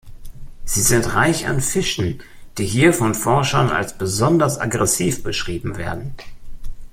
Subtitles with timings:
[0.65, 2.23] Sie sind reich an Fischen,
[2.57, 6.15] die hier von Forschern als besonders aggressiv beschrieben werden.